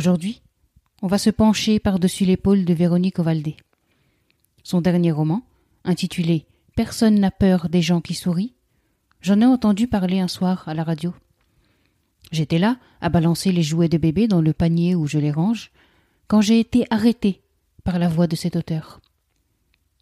[0.00, 0.40] Aujourd'hui,
[1.02, 3.58] on va se pencher par-dessus l'épaule de Véronique Ovaldé.
[4.62, 5.42] Son dernier roman,
[5.84, 8.54] intitulé Personne n'a peur des gens qui sourient,
[9.20, 11.12] j'en ai entendu parler un soir à la radio.
[12.32, 15.70] J'étais là, à balancer les jouets de bébé dans le panier où je les range,
[16.28, 17.42] quand j'ai été arrêté
[17.84, 19.02] par la voix de cet auteur.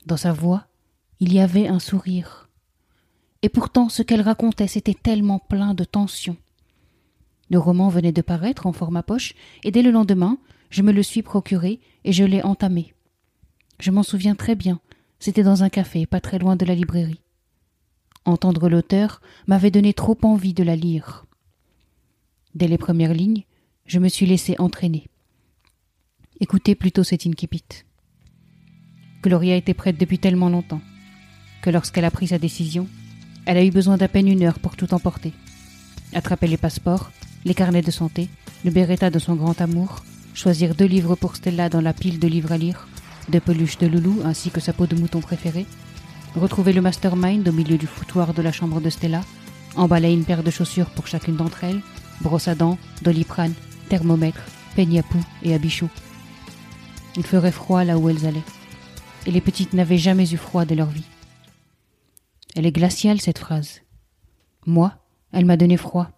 [0.07, 0.69] Dans sa voix,
[1.19, 2.49] il y avait un sourire.
[3.43, 6.37] Et pourtant, ce qu'elle racontait, c'était tellement plein de tension,
[7.51, 9.35] le roman venait de paraître en format poche,
[9.65, 10.39] et dès le lendemain,
[10.71, 12.95] je me le suis procuré et je l'ai entamé.
[13.81, 14.81] Je m'en souviens très bien,
[15.19, 17.23] c'était dans un café, pas très loin de la librairie.
[18.25, 21.25] Entendre l'auteur m'avait donné trop envie de la lire.
[22.55, 23.45] Dès les premières lignes,
[23.87, 25.07] je me suis laissé entraîner.
[26.41, 27.65] Écoutez plutôt cet incipit.
[29.23, 30.81] Gloria était prête depuis tellement longtemps
[31.63, 32.87] que lorsqu'elle a pris sa décision,
[33.47, 35.33] elle a eu besoin d'à peine une heure pour tout emporter.
[36.13, 37.11] Attraper les passeports,
[37.45, 38.29] les carnets de santé,
[38.65, 42.29] le Beretta de son grand amour, choisir deux livres pour Stella dans la pile de
[42.29, 42.89] livres à lire,
[43.29, 45.67] deux peluches de loulou ainsi que sa peau de mouton préférée,
[46.35, 49.23] retrouver le mastermind au milieu du foutoir de la chambre de Stella,
[49.77, 51.81] emballer une paire de chaussures pour chacune d'entre elles,
[52.21, 53.55] brosse à dents, doliprane,
[53.89, 54.43] thermomètre,
[54.75, 55.59] peigne à poux et à.
[57.17, 58.43] Il ferait froid là où elles allaient,
[59.27, 61.07] et les petites n'avaient jamais eu froid de leur vie.
[62.55, 63.83] Elle est glaciale cette phrase.
[64.67, 64.93] Moi,
[65.33, 66.18] elle m'a donné froid.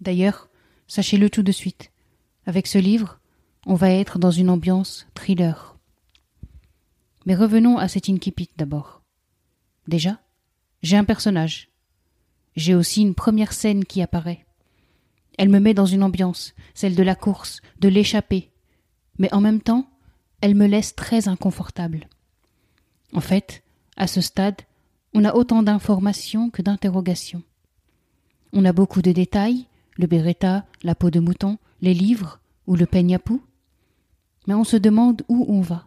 [0.00, 0.48] D'ailleurs,
[0.86, 1.90] sachez-le tout de suite,
[2.46, 3.18] avec ce livre,
[3.66, 5.76] on va être dans une ambiance thriller.
[7.26, 9.02] Mais revenons à cet incipit d'abord.
[9.86, 10.20] Déjà,
[10.82, 11.68] j'ai un personnage.
[12.56, 14.46] J'ai aussi une première scène qui apparaît.
[15.36, 18.50] Elle me met dans une ambiance, celle de la course, de l'échappée,
[19.18, 19.88] mais en même temps,
[20.40, 22.08] elle me laisse très inconfortable.
[23.12, 23.62] En fait,
[23.96, 24.62] à ce stade,
[25.14, 27.42] on a autant d'informations que d'interrogations.
[28.52, 29.66] On a beaucoup de détails,
[29.98, 33.42] le beretta, la peau de mouton, les livres ou le peigne à poux.
[34.46, 35.86] Mais on se demande où on va.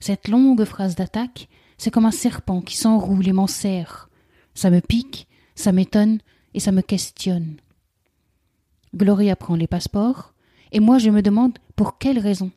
[0.00, 4.08] Cette longue phrase d'attaque, c'est comme un serpent qui s'enroule et m'en serre.
[4.54, 6.18] Ça me pique, ça m'étonne
[6.54, 7.56] et ça me questionne.
[8.94, 10.32] Gloria prend les passeports,
[10.72, 12.50] et moi je me demande pour quelle raison.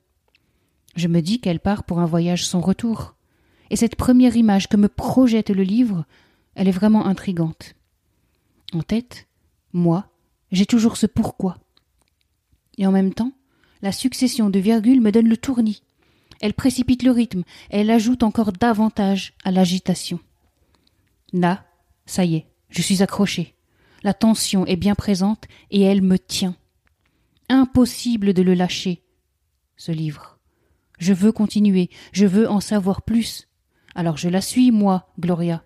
[0.95, 3.15] Je me dis qu'elle part pour un voyage sans retour.
[3.69, 6.05] Et cette première image que me projette le livre,
[6.55, 7.75] elle est vraiment intrigante.
[8.73, 9.27] En tête,
[9.73, 10.10] moi,
[10.51, 11.57] j'ai toujours ce pourquoi.
[12.77, 13.33] Et en même temps,
[13.81, 15.83] la succession de virgules me donne le tournis.
[16.39, 20.19] Elle précipite le rythme, elle ajoute encore davantage à l'agitation.
[21.33, 21.65] Là,
[22.05, 23.55] ça y est, je suis accroché.
[24.03, 26.55] La tension est bien présente et elle me tient.
[27.49, 29.03] Impossible de le lâcher,
[29.77, 30.39] ce livre.
[30.97, 33.47] Je veux continuer, je veux en savoir plus.
[33.93, 35.63] Alors je la suis, moi, Gloria.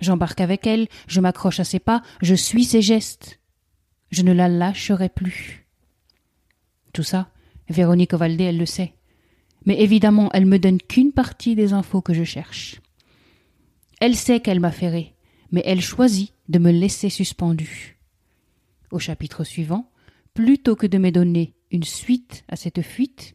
[0.00, 3.40] J'embarque avec elle, je m'accroche à ses pas, je suis ses gestes.
[4.12, 5.66] Je ne la lâcherai plus.
[6.92, 7.30] Tout ça,
[7.68, 8.92] Véronique Ovaldé, elle le sait.
[9.64, 12.80] Mais évidemment, elle me donne qu'une partie des infos que je cherche.
[14.00, 15.14] Elle sait qu'elle m'a ferré,
[15.50, 17.98] mais elle choisit de me laisser suspendu.
[18.90, 19.90] Au chapitre suivant,
[20.34, 23.34] plutôt que de me donner une suite à cette fuite,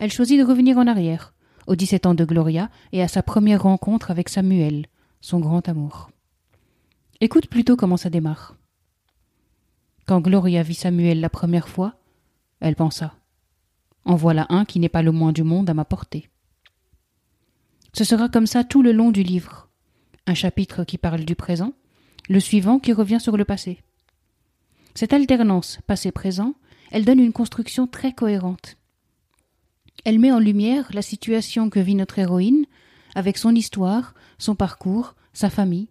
[0.00, 1.32] elle choisit de revenir en arrière,
[1.68, 4.86] aux dix-sept ans de Gloria et à sa première rencontre avec Samuel,
[5.20, 6.10] son grand amour.
[7.20, 8.56] Écoute plutôt comment ça démarre.
[10.12, 11.94] Quand Gloria vit Samuel la première fois,
[12.60, 13.14] elle pensa
[14.04, 16.28] En voilà un qui n'est pas le moins du monde à ma portée.
[17.94, 19.70] Ce sera comme ça tout le long du livre.
[20.26, 21.72] Un chapitre qui parle du présent,
[22.28, 23.80] le suivant qui revient sur le passé.
[24.94, 26.56] Cette alternance passé-présent,
[26.90, 28.76] elle donne une construction très cohérente.
[30.04, 32.66] Elle met en lumière la situation que vit notre héroïne,
[33.14, 35.88] avec son histoire, son parcours, sa famille.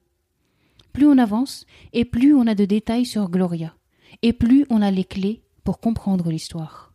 [0.94, 3.74] Plus on avance, et plus on a de détails sur Gloria,
[4.22, 6.94] et plus on a les clés pour comprendre l'histoire.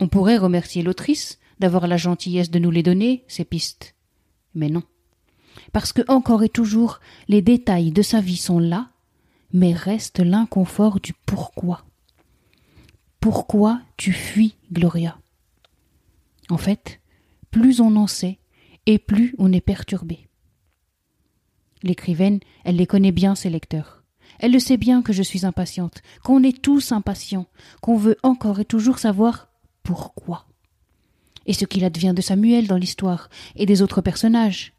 [0.00, 3.94] On pourrait remercier l'autrice d'avoir la gentillesse de nous les donner, ces pistes.
[4.54, 4.82] Mais non.
[5.72, 8.90] Parce que encore et toujours les détails de sa vie sont là,
[9.52, 11.84] mais reste l'inconfort du pourquoi.
[13.20, 15.18] Pourquoi tu fuis, Gloria?
[16.48, 17.00] En fait,
[17.50, 18.38] plus on en sait,
[18.86, 20.26] et plus on est perturbé.
[21.82, 23.99] L'écrivaine, elle les connaît bien, ses lecteurs.
[24.40, 27.46] Elle le sait bien que je suis impatiente, qu'on est tous impatients,
[27.82, 29.48] qu'on veut encore et toujours savoir
[29.82, 30.46] pourquoi.
[31.44, 34.72] Et ce qu'il advient de Samuel dans l'histoire et des autres personnages.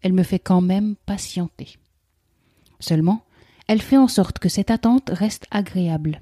[0.00, 1.78] Elle me fait quand même patienter.
[2.80, 3.24] Seulement,
[3.68, 6.20] elle fait en sorte que cette attente reste agréable.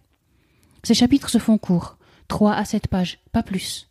[0.82, 1.96] Ces chapitres se font courts,
[2.28, 3.88] trois à sept pages, pas plus.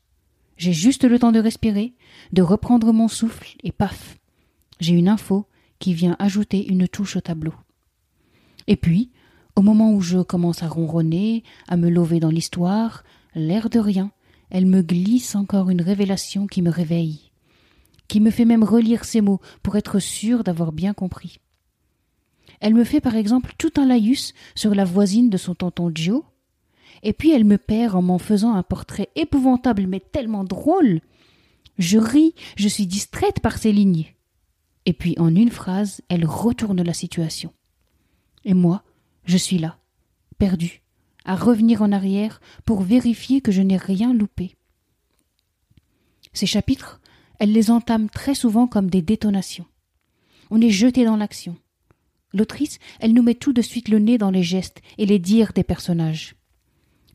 [0.58, 1.96] J'ai juste le temps de respirer,
[2.34, 4.20] de reprendre mon souffle, et paf,
[4.80, 5.48] j'ai une info
[5.80, 7.54] qui vient ajouter une touche au tableau.
[8.68, 9.12] Et puis,
[9.56, 13.04] au moment où je commence à ronronner, à me lever dans l'histoire,
[13.36, 14.12] l'air de rien,
[14.50, 17.32] elle me glisse encore une révélation qui me réveille,
[18.08, 21.40] qui me fait même relire ces mots pour être sûr d'avoir bien compris.
[22.60, 26.24] Elle me fait par exemple tout un laïus sur la voisine de son tonton Joe,
[27.04, 31.02] et puis elle me perd en m'en faisant un portrait épouvantable mais tellement drôle.
[31.78, 34.08] Je ris, je suis distraite par ces lignes.
[34.86, 37.54] Et puis en une phrase, elle retourne la situation.
[38.46, 38.84] Et moi,
[39.26, 39.78] je suis là,
[40.38, 40.82] perdu,
[41.26, 44.56] à revenir en arrière pour vérifier que je n'ai rien loupé.
[46.34, 47.00] Ces chapitres,
[47.40, 49.66] elle les entame très souvent comme des détonations.
[50.52, 51.58] On est jeté dans l'action.
[52.34, 55.54] L'autrice, elle nous met tout de suite le nez dans les gestes et les dires
[55.54, 56.36] des personnages.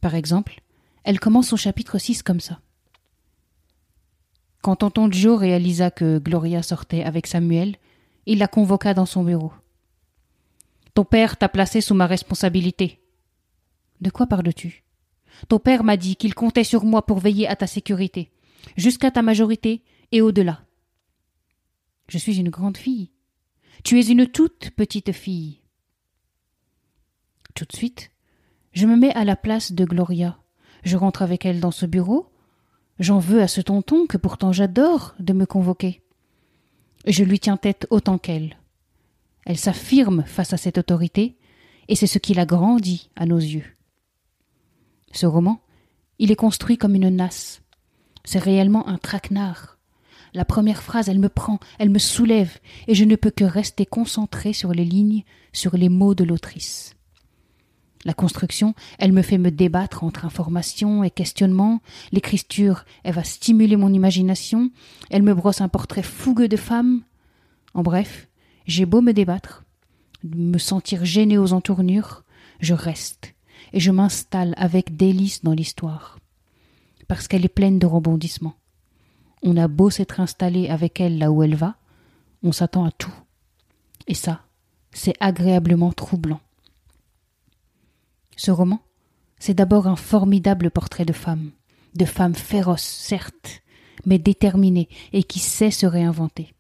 [0.00, 0.60] Par exemple,
[1.04, 2.60] elle commence son chapitre 6 comme ça.
[4.62, 7.76] Quand tonton Joe réalisa que Gloria sortait avec Samuel,
[8.26, 9.52] il la convoqua dans son bureau.
[10.94, 13.00] Ton père t'a placé sous ma responsabilité.
[14.00, 14.84] De quoi parles-tu?
[15.48, 18.30] Ton père m'a dit qu'il comptait sur moi pour veiller à ta sécurité,
[18.76, 19.82] jusqu'à ta majorité
[20.12, 20.64] et au-delà.
[22.08, 23.10] Je suis une grande fille.
[23.82, 25.60] Tu es une toute petite fille.
[27.54, 28.10] Tout de suite,
[28.72, 30.38] je me mets à la place de Gloria.
[30.84, 32.30] Je rentre avec elle dans ce bureau.
[33.00, 36.02] J'en veux à ce tonton que pourtant j'adore de me convoquer.
[37.06, 38.56] Je lui tiens tête autant qu'elle.
[39.46, 41.36] Elle s'affirme face à cette autorité,
[41.88, 43.66] et c'est ce qui l'a grandi à nos yeux.
[45.12, 45.60] Ce roman,
[46.18, 47.62] il est construit comme une nasse.
[48.24, 49.78] C'est réellement un traquenard.
[50.32, 52.58] La première phrase, elle me prend, elle me soulève,
[52.88, 56.94] et je ne peux que rester concentré sur les lignes, sur les mots de l'autrice.
[58.04, 61.80] La construction, elle me fait me débattre entre information et questionnement.
[62.12, 64.70] L'écriture, elle va stimuler mon imagination.
[65.10, 67.02] Elle me brosse un portrait fougueux de femme.
[67.72, 68.28] En bref,
[68.66, 69.64] j'ai beau me débattre,
[70.22, 72.24] me sentir gêné aux entournures,
[72.60, 73.34] je reste
[73.72, 76.18] et je m'installe avec délice dans l'histoire.
[77.08, 78.54] Parce qu'elle est pleine de rebondissements.
[79.42, 81.76] On a beau s'être installé avec elle là où elle va,
[82.42, 83.12] on s'attend à tout.
[84.06, 84.42] Et ça,
[84.92, 86.40] c'est agréablement troublant.
[88.36, 88.80] Ce roman,
[89.38, 91.50] c'est d'abord un formidable portrait de femme,
[91.94, 93.62] de femme féroce, certes,
[94.06, 96.53] mais déterminée et qui sait se réinventer.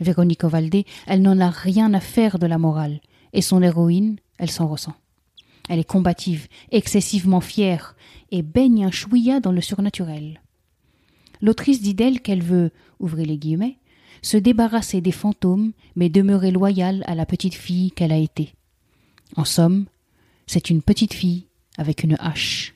[0.00, 3.00] Véronique Ovaldé, elle n'en a rien à faire de la morale,
[3.32, 4.94] et son héroïne, elle s'en ressent.
[5.68, 7.96] Elle est combative, excessivement fière,
[8.30, 10.40] et baigne un chouïa dans le surnaturel.
[11.40, 13.78] L'autrice dit d'elle qu'elle veut, ouvrez les guillemets,
[14.22, 18.54] se débarrasser des fantômes, mais demeurer loyale à la petite fille qu'elle a été.
[19.36, 19.86] En somme,
[20.46, 21.46] c'est une petite fille
[21.76, 22.74] avec une hache.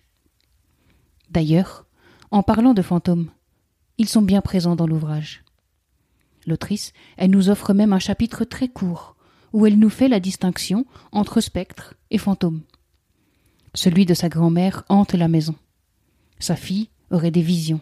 [1.31, 1.87] D'ailleurs,
[2.31, 3.31] en parlant de fantômes,
[3.99, 5.43] ils sont bien présents dans l'ouvrage.
[6.47, 9.17] L'autrice, elle nous offre même un chapitre très court,
[9.53, 12.63] où elle nous fait la distinction entre spectre et fantôme.
[13.75, 15.55] Celui de sa grand-mère hante la maison.
[16.39, 17.81] Sa fille aurait des visions.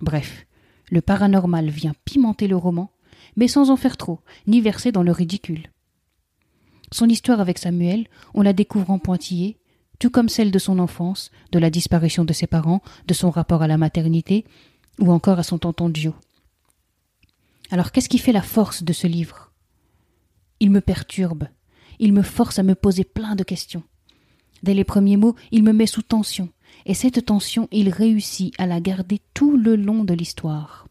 [0.00, 0.46] Bref,
[0.90, 2.90] le paranormal vient pimenter le roman,
[3.36, 5.68] mais sans en faire trop, ni verser dans le ridicule.
[6.92, 9.58] Son histoire avec Samuel, on la découvre en pointillé,
[9.98, 13.62] tout comme celle de son enfance, de la disparition de ses parents, de son rapport
[13.62, 14.44] à la maternité,
[15.00, 16.14] ou encore à son tonton Joe.
[17.70, 19.52] Alors qu'est-ce qui fait la force de ce livre?
[20.60, 21.48] Il me perturbe,
[21.98, 23.82] il me force à me poser plein de questions.
[24.62, 26.48] Dès les premiers mots, il me met sous tension,
[26.86, 30.88] et cette tension, il réussit à la garder tout le long de l'histoire.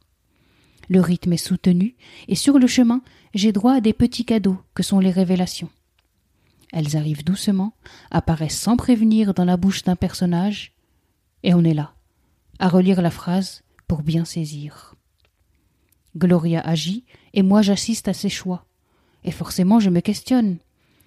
[0.89, 1.95] Le rythme est soutenu,
[2.27, 3.01] et sur le chemin,
[3.33, 5.69] j'ai droit à des petits cadeaux que sont les révélations.
[6.71, 7.73] Elles arrivent doucement,
[8.11, 10.73] apparaissent sans prévenir dans la bouche d'un personnage,
[11.43, 11.93] et on est là,
[12.59, 14.96] à relire la phrase pour bien saisir.
[16.17, 18.65] Gloria agit, et moi j'assiste à ses choix.
[19.23, 20.57] Et forcément je me questionne.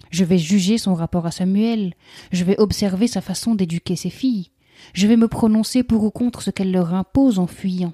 [0.09, 1.93] Je vais juger son rapport à Samuel,
[2.31, 4.49] je vais observer sa façon d'éduquer ses filles,
[4.93, 7.93] je vais me prononcer pour ou contre ce qu'elle leur impose en fuyant.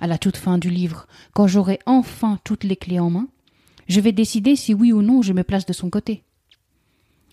[0.00, 3.28] À la toute fin du livre, quand j'aurai enfin toutes les clés en main,
[3.88, 6.22] je vais décider si oui ou non je me place de son côté.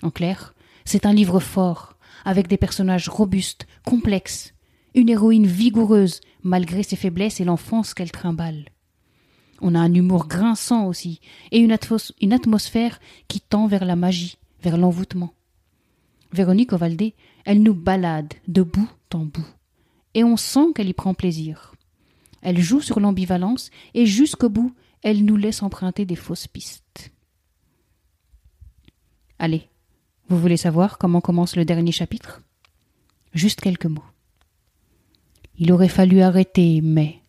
[0.02, 4.54] En clair, c'est un livre fort, avec des personnages robustes, complexes,
[4.96, 8.66] une héroïne vigoureuse, malgré ses faiblesses et l'enfance qu'elle trimballe.
[9.68, 14.78] On a un humour grinçant aussi, et une, atmosphère qui tend vers la magie, vers
[14.78, 15.34] l'envoûtement.
[16.32, 19.48] Véronique Ovaldé, elle nous balade de bout en bout,
[20.14, 21.74] et on sent qu'elle y prend plaisir.
[22.44, 27.12] Elle joue sur l'ambivalence, et jusqu'au bout, elle nous laisse emprunter des fausses pistes.
[29.40, 29.68] Allez,
[30.30, 32.44] vous voulez savoir comment commence le dernier chapitre?
[33.34, 34.06] Juste quelques mots.
[35.58, 37.20] Il aurait fallu arrêter, mais.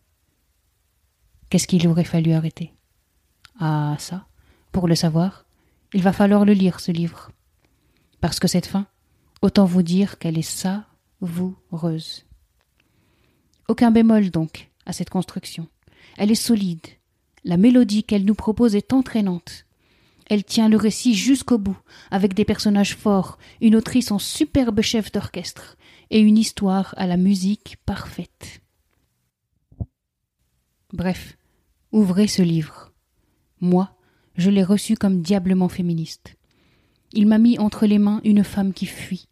[1.49, 2.73] Qu'est-ce qu'il aurait fallu arrêter?
[3.59, 4.27] Ah, ça,
[4.71, 5.45] pour le savoir,
[5.93, 7.31] il va falloir le lire, ce livre.
[8.19, 8.87] Parce que cette fin,
[9.41, 10.41] autant vous dire qu'elle est
[11.21, 12.25] savoureuse.
[13.67, 15.67] Aucun bémol, donc, à cette construction.
[16.17, 16.85] Elle est solide.
[17.43, 19.65] La mélodie qu'elle nous propose est entraînante.
[20.29, 21.77] Elle tient le récit jusqu'au bout,
[22.11, 25.77] avec des personnages forts, une autrice en superbe chef d'orchestre,
[26.09, 28.61] et une histoire à la musique parfaite.
[30.93, 31.37] Bref,
[31.91, 32.93] ouvrez ce livre.
[33.59, 33.91] Moi,
[34.35, 36.37] je l'ai reçu comme diablement féministe.
[37.11, 39.27] Il m'a mis entre les mains une femme qui fuit.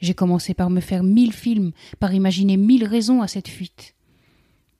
[0.00, 3.94] J'ai commencé par me faire mille films, par imaginer mille raisons à cette fuite.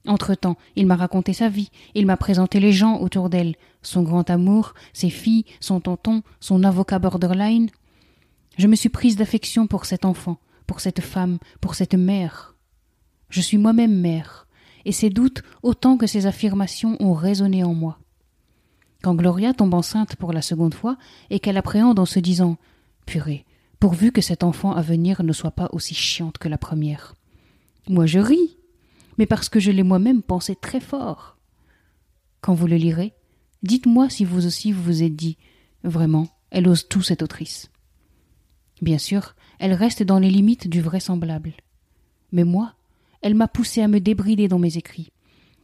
[0.05, 4.29] Entre-temps, il m'a raconté sa vie, il m'a présenté les gens autour d'elle, son grand
[4.29, 7.69] amour, ses filles, son tonton, son avocat borderline.
[8.57, 12.55] Je me suis prise d'affection pour cet enfant, pour cette femme, pour cette mère.
[13.29, 14.44] Je suis moi-même mère,
[14.85, 17.99] et ces doutes autant que ces affirmations ont résonné en moi.
[19.01, 20.97] Quand Gloria tombe enceinte pour la seconde fois
[21.29, 22.57] et qu'elle appréhende en se disant
[23.05, 23.45] Purée,
[23.79, 27.15] pourvu que cet enfant à venir ne soit pas aussi chiante que la première.
[27.87, 28.57] Moi je ris,
[29.17, 31.37] mais parce que je l'ai moi-même pensé très fort.
[32.41, 33.13] Quand vous le lirez,
[33.63, 35.37] dites-moi si vous aussi vous vous êtes dit
[35.83, 37.69] Vraiment, elle ose tout cette autrice.
[38.81, 41.53] Bien sûr, elle reste dans les limites du vraisemblable.
[42.31, 42.74] Mais moi,
[43.25, 45.11] elle m'a poussé à me débrider dans mes écrits,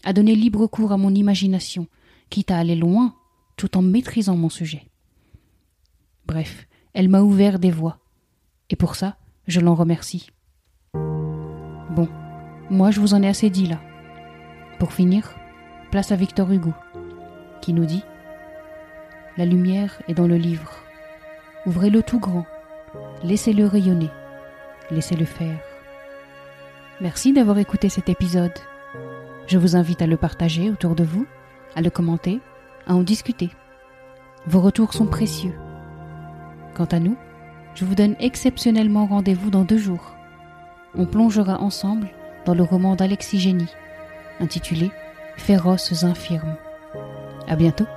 [0.03, 1.85] à donner libre cours à mon imagination,
[2.31, 3.13] quitte à aller loin,
[3.55, 4.87] tout en maîtrisant mon sujet.
[6.25, 7.99] Bref, elle m'a ouvert des voies,
[8.71, 9.15] et pour ça,
[9.45, 10.31] je l'en remercie.
[10.95, 12.09] Bon,
[12.71, 13.79] moi je vous en ai assez dit là.
[14.79, 15.35] Pour finir,
[15.91, 16.73] place à Victor Hugo,
[17.61, 18.01] qui nous dit
[19.37, 20.73] La lumière est dans le livre.
[21.67, 22.47] Ouvrez-le tout grand
[23.23, 24.09] Laissez-le rayonner.
[24.89, 25.70] Laissez-le faire.
[27.01, 28.53] Merci d'avoir écouté cet épisode.
[29.47, 31.25] Je vous invite à le partager autour de vous,
[31.75, 32.39] à le commenter,
[32.85, 33.49] à en discuter.
[34.45, 35.55] Vos retours sont précieux.
[36.75, 37.17] Quant à nous,
[37.73, 40.15] je vous donne exceptionnellement rendez-vous dans deux jours.
[40.95, 42.07] On plongera ensemble
[42.45, 43.73] dans le roman d'Alexis Génie,
[44.39, 44.91] intitulé
[45.37, 46.55] Féroces infirmes.
[47.47, 47.87] À bientôt.